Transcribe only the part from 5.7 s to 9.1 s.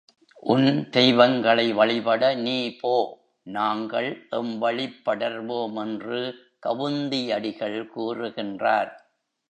என்று கவுந்தி அடிகள் கூறுகின்றார்.